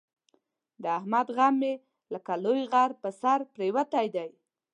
د 0.81 0.83
احمد 0.99 1.27
غم 1.35 1.53
مې 1.61 1.73
لکه 2.13 2.33
لوی 2.43 2.61
غر 2.71 2.91
په 3.01 3.09
سر 3.19 3.39
پرېوتی 3.53 4.07
دی. 4.15 4.29